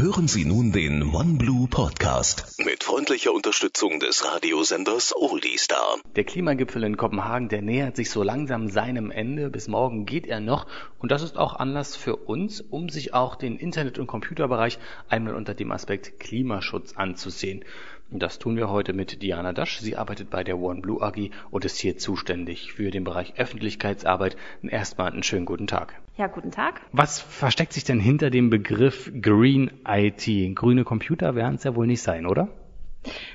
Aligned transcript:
Hören 0.00 0.28
Sie 0.28 0.44
nun 0.44 0.70
den 0.70 1.02
OneBlue 1.12 1.66
Podcast. 1.66 2.44
Mit 2.64 2.77
freundlicher 2.88 3.34
Unterstützung 3.34 4.00
des 4.00 4.24
Radiosenders 4.24 5.14
Oldiestar. 5.14 5.98
Der 6.16 6.24
Klimagipfel 6.24 6.84
in 6.84 6.96
Kopenhagen, 6.96 7.50
der 7.50 7.60
nähert 7.60 7.96
sich 7.96 8.08
so 8.08 8.22
langsam 8.22 8.70
seinem 8.70 9.10
Ende. 9.10 9.50
Bis 9.50 9.68
morgen 9.68 10.06
geht 10.06 10.26
er 10.26 10.40
noch. 10.40 10.66
Und 10.98 11.12
das 11.12 11.22
ist 11.22 11.36
auch 11.36 11.56
Anlass 11.56 11.96
für 11.96 12.16
uns, 12.16 12.62
um 12.62 12.88
sich 12.88 13.12
auch 13.12 13.36
den 13.36 13.58
Internet- 13.58 13.98
und 13.98 14.06
Computerbereich 14.06 14.78
einmal 15.10 15.34
unter 15.34 15.52
dem 15.52 15.70
Aspekt 15.70 16.18
Klimaschutz 16.18 16.94
anzusehen. 16.96 17.62
Das 18.08 18.38
tun 18.38 18.56
wir 18.56 18.70
heute 18.70 18.94
mit 18.94 19.20
Diana 19.20 19.52
Dasch. 19.52 19.80
Sie 19.80 19.96
arbeitet 19.96 20.30
bei 20.30 20.42
der 20.42 20.58
OneBlue 20.58 21.02
AG 21.02 21.30
und 21.50 21.66
ist 21.66 21.76
hier 21.76 21.98
zuständig 21.98 22.72
für 22.72 22.90
den 22.90 23.04
Bereich 23.04 23.34
Öffentlichkeitsarbeit. 23.36 24.38
Erstmal 24.62 25.12
einen 25.12 25.22
schönen 25.22 25.44
guten 25.44 25.66
Tag. 25.66 25.92
Ja, 26.16 26.26
guten 26.26 26.52
Tag. 26.52 26.80
Was 26.92 27.20
versteckt 27.20 27.74
sich 27.74 27.84
denn 27.84 28.00
hinter 28.00 28.30
dem 28.30 28.48
Begriff 28.48 29.12
Green 29.20 29.72
IT? 29.86 30.56
Grüne 30.56 30.84
Computer 30.84 31.34
werden 31.34 31.56
es 31.56 31.64
ja 31.64 31.76
wohl 31.76 31.86
nicht 31.86 32.00
sein, 32.00 32.24
oder? 32.24 32.48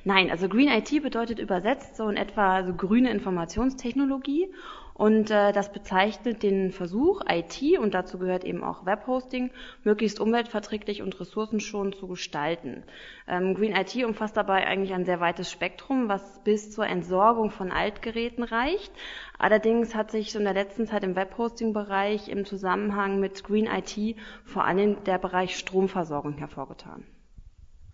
Nein, 0.04 0.30
also 0.30 0.50
Green 0.50 0.68
IT 0.68 1.02
bedeutet 1.02 1.40
übersetzt 1.40 1.96
so 1.96 2.10
in 2.10 2.18
etwa 2.18 2.64
so 2.64 2.74
grüne 2.74 3.12
Informationstechnologie 3.12 4.50
und 4.94 5.32
äh, 5.32 5.52
das 5.52 5.72
bezeichnet 5.72 6.44
den 6.44 6.72
Versuch, 6.72 7.22
IT, 7.28 7.80
und 7.80 7.94
dazu 7.94 8.20
gehört 8.20 8.44
eben 8.44 8.64
auch 8.64 8.86
Webhosting, 8.86 9.50
möglichst 9.84 10.20
umweltverträglich 10.20 11.02
und 11.02 11.20
ressourcenschonend 11.20 11.96
zu 11.96 12.08
gestalten. 12.08 12.84
Ähm, 13.28 13.56
Green 13.56 13.76
IT 13.76 13.96
umfasst 14.06 14.38
dabei 14.38 14.68
eigentlich 14.68 14.94
ein 14.94 15.06
sehr 15.06 15.20
weites 15.20 15.50
Spektrum, 15.50 16.10
was 16.10 16.44
bis 16.44 16.72
zur 16.72 16.86
Entsorgung 16.86 17.50
von 17.50 17.72
Altgeräten 17.72 18.44
reicht. 18.44 18.92
Allerdings 19.40 19.96
hat 19.96 20.12
sich 20.12 20.32
so 20.32 20.40
in 20.40 20.46
der 20.46 20.54
letzten 20.54 20.86
Zeit 20.86 21.04
im 21.04 21.16
Webhosting-Bereich 21.16 22.30
im 22.30 22.46
Zusammenhang 22.46 23.20
mit 23.20 23.44
Green 23.44 23.68
IT 23.68 24.18
vor 24.44 24.64
allem 24.66 25.04
der 25.06 25.18
Bereich 25.18 25.58
Stromversorgung 25.58 26.38
hervorgetan. 26.38 27.04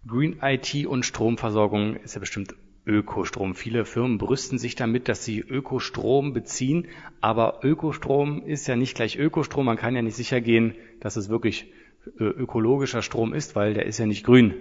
Green 0.07 0.39
IT 0.41 0.85
und 0.85 1.05
Stromversorgung 1.05 1.95
ist 1.97 2.15
ja 2.15 2.19
bestimmt 2.19 2.55
Ökostrom. 2.85 3.53
Viele 3.53 3.85
Firmen 3.85 4.17
brüsten 4.17 4.57
sich 4.57 4.75
damit, 4.75 5.07
dass 5.07 5.23
sie 5.23 5.39
Ökostrom 5.39 6.33
beziehen, 6.33 6.87
aber 7.21 7.59
Ökostrom 7.63 8.43
ist 8.45 8.67
ja 8.67 8.75
nicht 8.75 8.95
gleich 8.95 9.17
Ökostrom. 9.17 9.65
Man 9.65 9.77
kann 9.77 9.95
ja 9.95 10.01
nicht 10.01 10.15
sicher 10.15 10.41
gehen, 10.41 10.73
dass 10.99 11.15
es 11.15 11.29
wirklich 11.29 11.71
äh, 12.19 12.23
ökologischer 12.23 13.01
Strom 13.01 13.33
ist, 13.33 13.55
weil 13.55 13.73
der 13.73 13.85
ist 13.85 13.99
ja 13.99 14.05
nicht 14.05 14.25
grün 14.25 14.53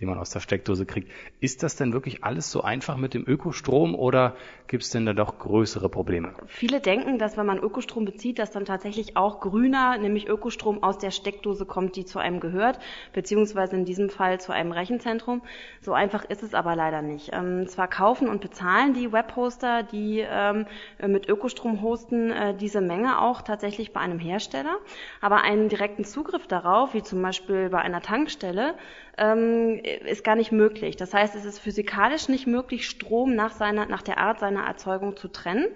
den 0.00 0.08
man 0.08 0.18
aus 0.18 0.30
der 0.30 0.40
Steckdose 0.40 0.86
kriegt. 0.86 1.10
Ist 1.40 1.62
das 1.62 1.76
denn 1.76 1.92
wirklich 1.92 2.24
alles 2.24 2.50
so 2.50 2.62
einfach 2.62 2.96
mit 2.96 3.14
dem 3.14 3.24
Ökostrom 3.26 3.94
oder 3.94 4.34
gibt 4.66 4.82
es 4.82 4.90
denn 4.90 5.04
da 5.04 5.12
doch 5.12 5.38
größere 5.38 5.88
Probleme? 5.88 6.32
Viele 6.46 6.80
denken, 6.80 7.18
dass 7.18 7.36
wenn 7.36 7.46
man 7.46 7.58
Ökostrom 7.58 8.04
bezieht, 8.04 8.38
dass 8.38 8.50
dann 8.50 8.64
tatsächlich 8.64 9.16
auch 9.16 9.40
grüner, 9.40 9.98
nämlich 9.98 10.28
Ökostrom 10.28 10.82
aus 10.82 10.98
der 10.98 11.10
Steckdose 11.10 11.66
kommt, 11.66 11.96
die 11.96 12.04
zu 12.04 12.18
einem 12.18 12.40
gehört, 12.40 12.78
beziehungsweise 13.12 13.76
in 13.76 13.84
diesem 13.84 14.08
Fall 14.08 14.40
zu 14.40 14.52
einem 14.52 14.72
Rechenzentrum. 14.72 15.42
So 15.80 15.92
einfach 15.92 16.24
ist 16.24 16.42
es 16.42 16.54
aber 16.54 16.76
leider 16.76 17.02
nicht. 17.02 17.30
Ähm, 17.32 17.66
zwar 17.68 17.88
kaufen 17.88 18.28
und 18.28 18.40
bezahlen 18.40 18.94
die 18.94 19.12
Webhoster, 19.12 19.82
die 19.82 20.24
ähm, 20.26 20.66
mit 21.06 21.28
Ökostrom 21.28 21.82
hosten, 21.82 22.30
äh, 22.30 22.54
diese 22.54 22.80
Menge 22.80 23.20
auch 23.20 23.42
tatsächlich 23.42 23.92
bei 23.92 24.00
einem 24.00 24.18
Hersteller, 24.18 24.76
aber 25.20 25.42
einen 25.42 25.68
direkten 25.68 26.04
Zugriff 26.04 26.46
darauf, 26.46 26.94
wie 26.94 27.02
zum 27.02 27.20
Beispiel 27.20 27.68
bei 27.68 27.78
einer 27.78 28.00
Tankstelle, 28.00 28.74
ähm, 29.18 29.80
ist 30.06 30.24
gar 30.24 30.36
nicht 30.36 30.52
möglich. 30.52 30.96
Das 30.96 31.14
heißt, 31.14 31.34
es 31.34 31.44
ist 31.44 31.58
physikalisch 31.58 32.28
nicht 32.28 32.46
möglich, 32.46 32.88
Strom 32.88 33.34
nach, 33.34 33.52
seiner, 33.52 33.86
nach 33.86 34.02
der 34.02 34.18
Art 34.18 34.38
seiner 34.38 34.64
Erzeugung 34.64 35.16
zu 35.16 35.28
trennen. 35.28 35.66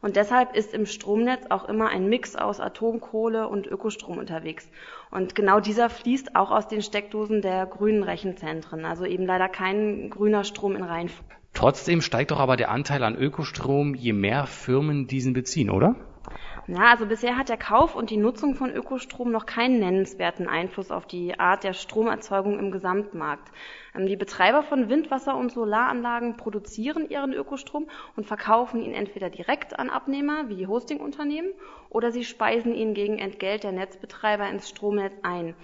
Und 0.00 0.16
deshalb 0.16 0.54
ist 0.54 0.74
im 0.74 0.84
Stromnetz 0.84 1.46
auch 1.48 1.66
immer 1.68 1.88
ein 1.88 2.08
Mix 2.08 2.36
aus 2.36 2.60
Atomkohle 2.60 3.48
und 3.48 3.66
Ökostrom 3.66 4.18
unterwegs. 4.18 4.70
Und 5.10 5.34
genau 5.34 5.60
dieser 5.60 5.88
fließt 5.88 6.36
auch 6.36 6.50
aus 6.50 6.68
den 6.68 6.82
Steckdosen 6.82 7.40
der 7.40 7.64
grünen 7.66 8.02
Rechenzentren. 8.02 8.84
Also 8.84 9.06
eben 9.06 9.24
leider 9.24 9.48
kein 9.48 10.10
grüner 10.10 10.44
Strom 10.44 10.76
in 10.76 10.82
Reihenfolge. 10.82 11.34
Trotzdem 11.54 12.02
steigt 12.02 12.32
doch 12.32 12.40
aber 12.40 12.56
der 12.56 12.70
Anteil 12.70 13.02
an 13.04 13.16
Ökostrom, 13.16 13.94
je 13.94 14.12
mehr 14.12 14.46
Firmen 14.46 15.06
diesen 15.06 15.32
beziehen, 15.32 15.70
oder? 15.70 15.94
Ja, 16.66 16.92
also 16.92 17.04
bisher 17.04 17.36
hat 17.36 17.50
der 17.50 17.58
Kauf 17.58 17.94
und 17.94 18.08
die 18.08 18.16
Nutzung 18.16 18.54
von 18.54 18.74
Ökostrom 18.74 19.30
noch 19.30 19.44
keinen 19.44 19.80
nennenswerten 19.80 20.48
Einfluss 20.48 20.90
auf 20.90 21.06
die 21.06 21.38
Art 21.38 21.62
der 21.62 21.74
Stromerzeugung 21.74 22.58
im 22.58 22.70
Gesamtmarkt. 22.70 23.52
Ähm, 23.94 24.06
die 24.06 24.16
Betreiber 24.16 24.62
von 24.62 24.88
Windwasser- 24.88 25.36
und 25.36 25.52
Solaranlagen 25.52 26.38
produzieren 26.38 27.10
ihren 27.10 27.34
Ökostrom 27.34 27.86
und 28.16 28.26
verkaufen 28.26 28.80
ihn 28.80 28.94
entweder 28.94 29.28
direkt 29.28 29.78
an 29.78 29.90
Abnehmer 29.90 30.48
wie 30.48 30.66
Hostingunternehmen 30.66 31.52
oder 31.90 32.12
sie 32.12 32.24
speisen 32.24 32.74
ihn 32.74 32.94
gegen 32.94 33.18
Entgelt 33.18 33.62
der 33.62 33.72
Netzbetreiber 33.72 34.48
ins 34.48 34.70
Stromnetz 34.70 35.12
ein. 35.22 35.54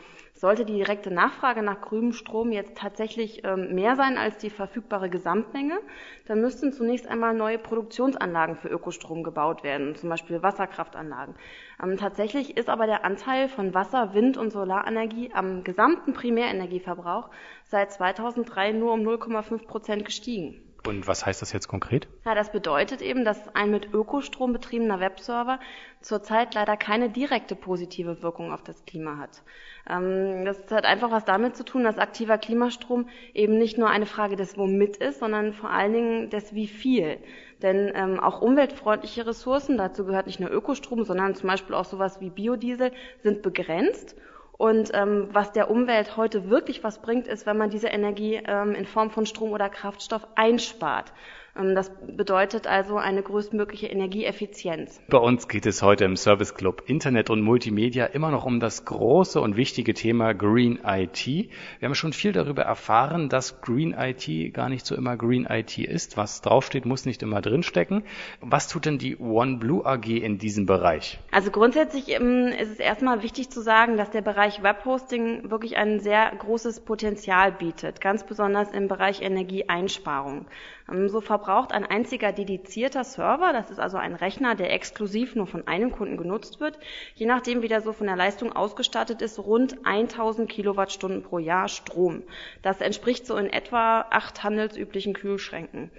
Sollte 0.40 0.64
die 0.64 0.72
direkte 0.72 1.10
Nachfrage 1.10 1.62
nach 1.62 1.82
grünem 1.82 2.14
Strom 2.14 2.50
jetzt 2.50 2.74
tatsächlich 2.74 3.44
ähm, 3.44 3.74
mehr 3.74 3.94
sein 3.94 4.16
als 4.16 4.38
die 4.38 4.48
verfügbare 4.48 5.10
Gesamtmenge, 5.10 5.78
dann 6.26 6.40
müssten 6.40 6.72
zunächst 6.72 7.06
einmal 7.06 7.34
neue 7.34 7.58
Produktionsanlagen 7.58 8.56
für 8.56 8.68
Ökostrom 8.68 9.22
gebaut 9.22 9.64
werden, 9.64 9.96
zum 9.96 10.08
Beispiel 10.08 10.42
Wasserkraftanlagen. 10.42 11.34
Ähm, 11.82 11.98
tatsächlich 11.98 12.56
ist 12.56 12.70
aber 12.70 12.86
der 12.86 13.04
Anteil 13.04 13.50
von 13.50 13.74
Wasser-, 13.74 14.14
Wind- 14.14 14.38
und 14.38 14.50
Solarenergie 14.50 15.30
am 15.34 15.62
gesamten 15.62 16.14
Primärenergieverbrauch 16.14 17.28
seit 17.64 17.92
2003 17.92 18.72
nur 18.72 18.94
um 18.94 19.00
0,5 19.00 19.66
Prozent 19.66 20.06
gestiegen. 20.06 20.69
Und 20.86 21.06
was 21.06 21.26
heißt 21.26 21.42
das 21.42 21.52
jetzt 21.52 21.68
konkret? 21.68 22.08
Ja, 22.24 22.34
das 22.34 22.52
bedeutet 22.52 23.02
eben, 23.02 23.24
dass 23.24 23.54
ein 23.54 23.70
mit 23.70 23.92
Ökostrom 23.92 24.52
betriebener 24.52 24.98
Webserver 24.98 25.60
zurzeit 26.00 26.54
leider 26.54 26.76
keine 26.76 27.10
direkte 27.10 27.54
positive 27.54 28.22
Wirkung 28.22 28.52
auf 28.52 28.62
das 28.62 28.84
Klima 28.86 29.18
hat. 29.18 29.42
Ähm, 29.88 30.44
das 30.44 30.70
hat 30.70 30.84
einfach 30.84 31.10
was 31.10 31.24
damit 31.24 31.56
zu 31.56 31.64
tun, 31.64 31.84
dass 31.84 31.98
aktiver 31.98 32.38
Klimastrom 32.38 33.08
eben 33.34 33.58
nicht 33.58 33.76
nur 33.76 33.90
eine 33.90 34.06
Frage 34.06 34.36
des 34.36 34.56
Womit 34.56 34.96
ist, 34.96 35.20
sondern 35.20 35.52
vor 35.52 35.70
allen 35.70 35.92
Dingen 35.92 36.30
des 36.30 36.54
Wie 36.54 36.68
viel. 36.68 37.18
Denn 37.62 37.92
ähm, 37.94 38.18
auch 38.18 38.40
umweltfreundliche 38.40 39.26
Ressourcen, 39.26 39.76
dazu 39.76 40.06
gehört 40.06 40.26
nicht 40.26 40.40
nur 40.40 40.50
Ökostrom, 40.50 41.04
sondern 41.04 41.34
zum 41.34 41.48
Beispiel 41.48 41.74
auch 41.74 41.84
sowas 41.84 42.20
wie 42.20 42.30
Biodiesel, 42.30 42.92
sind 43.22 43.42
begrenzt 43.42 44.16
und 44.60 44.90
ähm, 44.92 45.30
was 45.32 45.52
der 45.52 45.70
Umwelt 45.70 46.18
heute 46.18 46.50
wirklich 46.50 46.84
was 46.84 47.00
bringt, 47.00 47.26
ist, 47.26 47.46
wenn 47.46 47.56
man 47.56 47.70
diese 47.70 47.88
Energie 47.88 48.42
ähm, 48.46 48.74
in 48.74 48.84
Form 48.84 49.10
von 49.10 49.24
Strom 49.24 49.52
oder 49.52 49.70
Kraftstoff 49.70 50.26
einspart. 50.34 51.14
Ähm, 51.56 51.74
das 51.74 51.90
bedeutet 52.06 52.66
also 52.66 52.96
eine 52.96 53.22
größtmögliche 53.22 53.86
Energieeffizienz. 53.86 55.00
Bei 55.08 55.18
uns 55.18 55.48
geht 55.48 55.66
es 55.66 55.82
heute 55.82 56.04
im 56.04 56.16
Service 56.16 56.54
Club 56.54 56.84
Internet 56.86 57.30
und 57.30 57.42
Multimedia 57.42 58.06
immer 58.06 58.30
noch 58.30 58.44
um 58.44 58.60
das 58.60 58.84
große 58.84 59.40
und 59.40 59.56
wichtige 59.56 59.94
Thema 59.94 60.32
Green 60.32 60.80
IT. 60.84 61.26
Wir 61.26 61.50
haben 61.82 61.94
schon 61.94 62.12
viel 62.12 62.32
darüber 62.32 62.62
erfahren, 62.62 63.28
dass 63.28 63.60
Green 63.60 63.94
IT 63.98 64.54
gar 64.54 64.68
nicht 64.68 64.86
so 64.86 64.94
immer 64.94 65.16
Green 65.16 65.46
IT 65.48 65.78
ist. 65.78 66.16
Was 66.16 66.42
draufsteht, 66.42 66.86
muss 66.86 67.04
nicht 67.04 67.22
immer 67.22 67.40
drinstecken. 67.40 68.04
Was 68.40 68.68
tut 68.68 68.86
denn 68.86 68.98
die 68.98 69.18
OneBlue 69.18 69.84
AG 69.84 70.06
in 70.06 70.38
diesem 70.38 70.66
Bereich? 70.66 71.18
Also 71.30 71.50
grundsätzlich 71.50 72.08
ähm, 72.08 72.48
ist 72.48 72.72
es 72.72 72.78
erstmal 72.78 73.22
wichtig 73.22 73.50
zu 73.50 73.60
sagen, 73.60 73.96
dass 73.96 74.10
der 74.10 74.22
Bereich 74.22 74.62
Webhosting 74.62 75.50
wirklich 75.50 75.76
ein 75.76 76.00
sehr 76.00 76.30
großes 76.36 76.80
Potenzial 76.80 77.52
bietet, 77.52 78.00
ganz 78.00 78.24
besonders 78.24 78.70
im 78.70 78.88
Bereich 78.88 79.22
Energieeinsparung. 79.22 80.46
Ähm, 80.90 81.08
so 81.08 81.20
verbraucht 81.20 81.72
ein 81.72 81.84
einziger 81.84 82.32
dedizierter 82.32 83.04
Server, 83.04 83.52
das 83.52 83.70
ist 83.70 83.78
also 83.78 83.96
ein 83.96 84.14
Rechner, 84.14 84.54
der 84.54 84.72
exklusiv 84.72 85.34
nur 85.36 85.46
von 85.46 85.66
einem 85.66 85.92
Kunden 85.92 86.16
genutzt 86.16 86.60
wird, 86.60 86.78
je 87.14 87.26
nachdem 87.26 87.62
wie 87.62 87.68
der 87.68 87.80
so 87.80 87.92
von 87.92 88.06
der 88.06 88.16
Leistung 88.16 88.52
ausgestattet 88.52 89.22
ist, 89.22 89.38
rund 89.38 89.86
1000 89.86 90.48
Kilowattstunden 90.48 91.22
pro 91.22 91.38
Jahr 91.38 91.68
Strom. 91.68 92.22
Das 92.62 92.80
entspricht 92.80 93.26
so 93.26 93.36
in 93.36 93.50
etwa 93.50 94.06
acht 94.10 94.42
handelsüblichen 94.42 95.14
Kühlschränken. 95.14 95.90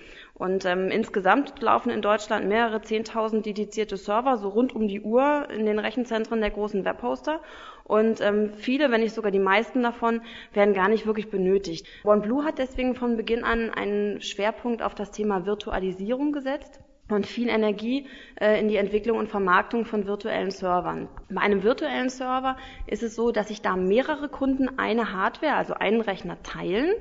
Und 0.42 0.66
ähm, 0.66 0.90
insgesamt 0.90 1.62
laufen 1.62 1.92
in 1.92 2.02
Deutschland 2.02 2.48
mehrere 2.48 2.82
Zehntausend 2.82 3.46
dedizierte 3.46 3.96
Server 3.96 4.38
so 4.38 4.50
rund 4.50 4.74
um 4.76 4.88
die 4.88 5.00
Uhr 5.00 5.48
in 5.52 5.68
den 5.68 5.78
Rechenzentren 5.78 6.42
der 6.42 6.50
großen 6.50 6.84
Webhoster. 6.84 7.42
Und 7.84 8.22
ähm, 8.22 8.52
viele, 8.56 8.90
wenn 8.90 9.02
nicht 9.02 9.14
sogar 9.14 9.30
die 9.30 9.38
meisten 9.38 9.84
davon, 9.84 10.24
werden 10.52 10.74
gar 10.74 10.90
nicht 10.90 11.06
wirklich 11.06 11.30
benötigt. 11.30 11.86
OneBlue 12.04 12.44
hat 12.44 12.58
deswegen 12.58 12.96
von 12.96 13.18
Beginn 13.18 13.44
an 13.44 13.70
einen 13.70 14.20
Schwerpunkt 14.20 14.82
auf 14.82 14.96
das 14.96 15.12
Thema 15.12 15.46
Virtualisierung 15.46 16.32
gesetzt 16.32 16.80
und 17.10 17.28
viel 17.28 17.48
Energie 17.48 18.08
äh, 18.40 18.60
in 18.60 18.68
die 18.68 18.78
Entwicklung 18.78 19.20
und 19.20 19.30
Vermarktung 19.30 19.86
von 19.86 20.08
virtuellen 20.08 20.50
Servern. 20.50 21.08
Bei 21.30 21.42
einem 21.42 21.62
virtuellen 21.62 22.10
Server 22.10 22.58
ist 22.88 23.04
es 23.04 23.14
so, 23.14 23.32
dass 23.32 23.50
sich 23.50 23.62
da 23.62 23.76
mehrere 23.76 24.28
Kunden 24.28 24.80
eine 24.80 25.14
Hardware, 25.14 25.54
also 25.54 25.76
einen 25.76 26.02
Rechner 26.02 26.42
teilen. 26.42 26.96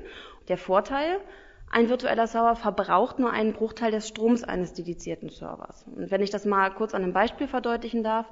Der 0.47 0.57
Vorteil, 0.57 1.19
ein 1.71 1.89
virtueller 1.89 2.27
Server 2.27 2.55
verbraucht 2.55 3.17
nur 3.19 3.31
einen 3.31 3.53
Bruchteil 3.53 3.91
des 3.91 4.07
Stroms 4.07 4.43
eines 4.43 4.73
dedizierten 4.73 5.29
Servers. 5.29 5.85
Und 5.95 6.11
wenn 6.11 6.21
ich 6.21 6.29
das 6.29 6.45
mal 6.45 6.69
kurz 6.69 6.93
an 6.93 7.03
einem 7.03 7.13
Beispiel 7.13 7.47
verdeutlichen 7.47 8.03
darf, 8.03 8.25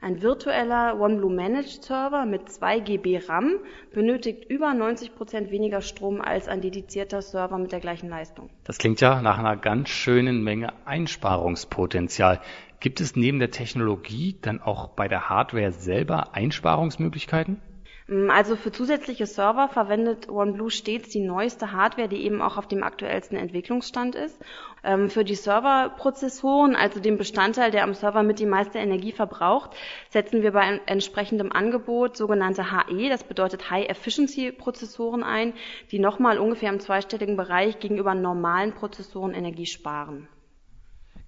ein 0.00 0.22
virtueller 0.22 0.98
OneBlue 1.00 1.32
Managed 1.32 1.84
Server 1.84 2.26
mit 2.26 2.50
2 2.50 2.80
GB 2.80 3.18
RAM 3.28 3.56
benötigt 3.92 4.44
über 4.50 4.72
90 4.72 5.14
Prozent 5.14 5.50
weniger 5.50 5.80
Strom 5.80 6.20
als 6.20 6.48
ein 6.48 6.60
dedizierter 6.60 7.22
Server 7.22 7.58
mit 7.58 7.72
der 7.72 7.80
gleichen 7.80 8.08
Leistung. 8.08 8.50
Das 8.64 8.78
klingt 8.78 9.00
ja 9.00 9.20
nach 9.22 9.38
einer 9.38 9.56
ganz 9.56 9.88
schönen 9.88 10.42
Menge 10.42 10.72
Einsparungspotenzial. 10.86 12.40
Gibt 12.80 13.00
es 13.00 13.16
neben 13.16 13.38
der 13.38 13.50
Technologie 13.50 14.38
dann 14.40 14.60
auch 14.60 14.88
bei 14.88 15.08
der 15.08 15.28
Hardware 15.28 15.72
selber 15.72 16.34
Einsparungsmöglichkeiten? 16.34 17.60
Ähm, 18.08 18.30
also 18.30 18.56
für 18.56 18.72
zusätzliche 18.72 19.26
Server 19.26 19.68
verwendet 19.68 20.28
OneBlue 20.28 20.70
stets 20.70 21.08
die 21.10 21.20
neueste 21.20 21.72
Hardware, 21.72 22.08
die 22.08 22.24
eben 22.24 22.42
auch 22.42 22.56
auf 22.56 22.68
dem 22.68 22.82
aktuellsten 22.82 23.36
Entwicklungsstand 23.36 24.14
ist. 24.14 24.38
Ähm, 24.84 25.10
für 25.10 25.24
die 25.24 25.34
Serverprozessoren, 25.34 26.76
also 26.76 27.00
den 27.00 27.18
Bestandteil, 27.18 27.70
der 27.70 27.82
am 27.82 27.94
Server 27.94 28.22
mit 28.22 28.38
die 28.38 28.46
meiste 28.46 28.78
Energie 28.78 29.12
verbraucht, 29.12 29.70
setzen 30.10 30.42
wir 30.42 30.52
bei 30.52 30.80
entsprechendem 30.86 31.52
Angebot 31.52 32.16
sogenannte 32.16 32.70
HE, 32.70 33.08
das 33.08 33.24
bedeutet 33.24 33.70
High 33.70 33.88
Efficiency 33.88 34.52
Prozessoren 34.52 35.22
ein, 35.22 35.54
die 35.90 35.98
nochmal 35.98 36.38
ungefähr 36.38 36.70
im 36.70 36.80
zweistelligen 36.80 37.36
Bereich 37.36 37.78
gegenüber 37.78 38.14
normalen 38.14 38.72
Prozessoren 38.72 39.34
Energie 39.34 39.66
sparen. 39.66 40.28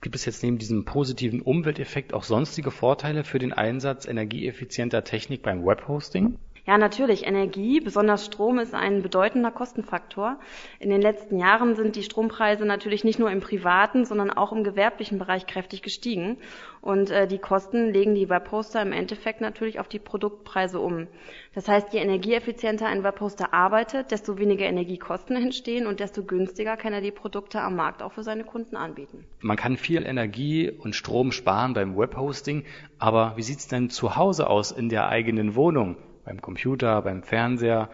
Gibt 0.01 0.15
es 0.15 0.25
jetzt 0.27 0.45
neben 0.45 0.59
diesem 0.59 0.85
positiven 0.85 1.43
Umwelteffekt 1.43 2.15
auch 2.15 2.23
sonstige 2.23 2.71
Vorteile 2.71 3.25
für 3.25 3.41
den 3.41 3.53
Einsatz 3.53 4.07
energieeffizienter 4.07 5.03
Technik 5.03 5.43
beim 5.43 5.67
Webhosting? 5.67 6.39
Ja, 6.69 6.77
natürlich. 6.77 7.27
Energie, 7.27 7.81
besonders 7.81 8.27
Strom, 8.27 8.59
ist 8.59 8.75
ein 8.75 9.01
bedeutender 9.01 9.51
Kostenfaktor. 9.51 10.39
In 10.79 10.91
den 10.91 11.01
letzten 11.01 11.39
Jahren 11.39 11.77
sind 11.77 11.97
die 11.97 12.03
Strompreise 12.03 12.67
natürlich 12.67 13.05
nicht 13.05 13.19
nur 13.19 13.31
im 13.31 13.41
privaten, 13.41 14.05
sondern 14.05 14.31
auch 14.31 14.53
im 14.53 14.65
gewerblichen 14.65 15.19
Bereich 15.19 15.47
kräftig 15.47 15.81
gestiegen. 15.81 16.37
Und 16.83 17.11
äh, 17.11 17.27
die 17.27 17.39
Kosten 17.39 17.95
legen 17.95 18.15
die 18.15 18.29
Webhoster 18.29 18.83
im 18.83 18.93
Endeffekt 18.93 19.41
natürlich 19.41 19.81
auf 19.81 19.89
die 19.89 19.99
Produktpreise 19.99 20.79
um. 20.79 21.07
Das 21.55 21.69
heißt, 21.69 21.95
je 21.95 22.01
energieeffizienter 22.01 22.87
ein 22.87 23.03
Webhoster 23.03 23.55
arbeitet, 23.55 24.11
desto 24.11 24.37
weniger 24.37 24.67
Energiekosten 24.67 25.37
entstehen 25.37 25.87
und 25.87 26.01
desto 26.01 26.23
günstiger 26.23 26.77
kann 26.77 26.93
er 26.93 27.01
die 27.01 27.13
Produkte 27.13 27.63
am 27.63 27.77
Markt 27.77 28.03
auch 28.03 28.13
für 28.13 28.23
seine 28.23 28.45
Kunden 28.45 28.77
anbieten. 28.77 29.25
Man 29.41 29.57
kann 29.57 29.79
viel 29.79 30.05
Energie 30.05 30.71
und 30.71 30.95
Strom 30.95 31.33
sparen 31.33 31.73
beim 31.73 31.97
Webhosting, 31.97 32.65
aber 32.99 33.33
wie 33.37 33.43
sieht 33.43 33.61
es 33.61 33.69
denn 33.69 33.89
zu 33.89 34.17
Hause 34.17 34.51
aus 34.51 34.71
in 34.71 34.91
der 34.91 35.09
eigenen 35.09 35.55
Wohnung? 35.55 35.97
Beim 36.29 36.43
Computer, 36.43 37.01
beim 37.01 37.23
Fernseher. 37.23 37.89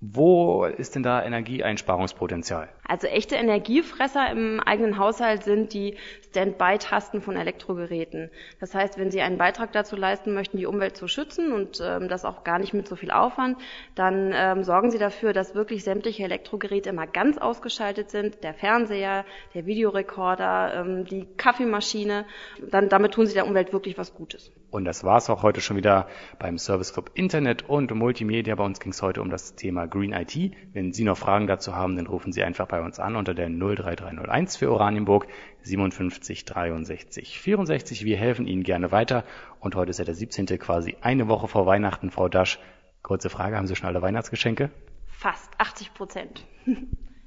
Wo 0.00 0.66
ist 0.66 0.94
denn 0.94 1.02
da 1.02 1.24
Energieeinsparungspotenzial? 1.24 2.68
Also 2.86 3.06
echte 3.06 3.36
Energiefresser 3.36 4.30
im 4.30 4.60
eigenen 4.60 4.98
Haushalt 4.98 5.42
sind 5.42 5.72
die 5.72 5.96
Standby-Tasten 6.28 7.22
von 7.22 7.34
Elektrogeräten. 7.34 8.30
Das 8.60 8.74
heißt, 8.74 8.98
wenn 8.98 9.10
Sie 9.10 9.22
einen 9.22 9.38
Beitrag 9.38 9.72
dazu 9.72 9.96
leisten 9.96 10.34
möchten, 10.34 10.58
die 10.58 10.66
Umwelt 10.66 10.98
zu 10.98 11.08
schützen 11.08 11.50
und 11.52 11.80
ähm, 11.82 12.08
das 12.08 12.26
auch 12.26 12.44
gar 12.44 12.58
nicht 12.58 12.74
mit 12.74 12.86
so 12.86 12.94
viel 12.94 13.10
Aufwand, 13.10 13.56
dann 13.94 14.32
ähm, 14.34 14.64
sorgen 14.64 14.90
Sie 14.90 14.98
dafür, 14.98 15.32
dass 15.32 15.54
wirklich 15.54 15.82
sämtliche 15.82 16.24
Elektrogeräte 16.24 16.90
immer 16.90 17.06
ganz 17.06 17.38
ausgeschaltet 17.38 18.10
sind. 18.10 18.44
Der 18.44 18.52
Fernseher, 18.52 19.24
der 19.54 19.64
Videorekorder, 19.64 20.74
ähm, 20.74 21.04
die 21.06 21.26
Kaffeemaschine. 21.38 22.26
Dann, 22.70 22.90
damit 22.90 23.12
tun 23.12 23.26
Sie 23.26 23.32
der 23.32 23.46
Umwelt 23.46 23.72
wirklich 23.72 23.96
was 23.96 24.14
Gutes. 24.14 24.52
Und 24.70 24.84
das 24.84 25.04
war's 25.04 25.30
auch 25.30 25.42
heute 25.42 25.62
schon 25.62 25.78
wieder 25.78 26.06
beim 26.38 26.58
Service 26.58 26.92
Club 26.92 27.10
Internet 27.14 27.66
und 27.66 27.94
Multimedia. 27.94 28.54
Bei 28.56 28.64
uns 28.64 28.78
ging 28.78 28.92
es 28.92 29.00
heute 29.00 29.22
um 29.22 29.30
das 29.30 29.54
Thema 29.54 29.85
Green 29.88 30.12
IT. 30.12 30.52
Wenn 30.72 30.92
Sie 30.92 31.04
noch 31.04 31.16
Fragen 31.16 31.46
dazu 31.46 31.74
haben, 31.74 31.96
dann 31.96 32.06
rufen 32.06 32.32
Sie 32.32 32.42
einfach 32.42 32.66
bei 32.66 32.80
uns 32.82 32.98
an 32.98 33.16
unter 33.16 33.34
der 33.34 33.48
03301 33.48 34.56
für 34.56 34.70
Oranienburg 34.70 35.26
57 35.62 36.44
63 36.44 37.38
64. 37.38 38.04
Wir 38.04 38.16
helfen 38.16 38.46
Ihnen 38.46 38.62
gerne 38.62 38.92
weiter. 38.92 39.24
Und 39.60 39.74
heute 39.74 39.90
ist 39.90 39.98
ja 39.98 40.04
der 40.04 40.14
17. 40.14 40.46
quasi 40.58 40.96
eine 41.00 41.28
Woche 41.28 41.48
vor 41.48 41.66
Weihnachten, 41.66 42.10
Frau 42.10 42.28
Dasch. 42.28 42.58
Kurze 43.02 43.30
Frage, 43.30 43.56
haben 43.56 43.66
Sie 43.66 43.76
schon 43.76 43.88
alle 43.88 44.02
Weihnachtsgeschenke? 44.02 44.70
Fast 45.06 45.50
80 45.58 45.94
Prozent. 45.94 46.46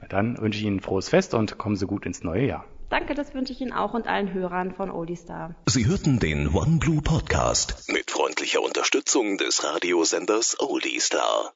Dann 0.09 0.38
wünsche 0.39 0.59
ich 0.59 0.65
Ihnen 0.65 0.77
ein 0.77 0.81
frohes 0.81 1.09
Fest 1.09 1.33
und 1.33 1.57
kommen 1.57 1.75
Sie 1.75 1.85
gut 1.85 2.05
ins 2.05 2.23
neue 2.23 2.45
Jahr. 2.45 2.65
Danke, 2.89 3.13
das 3.13 3.35
wünsche 3.35 3.53
ich 3.53 3.62
Ihnen 3.62 3.71
auch 3.71 3.94
und 3.94 4.07
allen 4.07 4.33
Hörern 4.33 4.73
von 4.73 4.89
Oldie 4.89 5.15
Star. 5.15 5.53
Sie 5.67 5.85
hörten 5.85 6.19
den 6.19 6.47
OneBlue 6.47 7.03
Podcast 7.03 7.88
mit 7.88 8.09
freundlicher 8.09 8.62
Unterstützung 8.63 9.38
des 9.38 9.63
Radiosenders 9.63 10.59
Oldie 10.59 11.00
Star. 11.00 11.53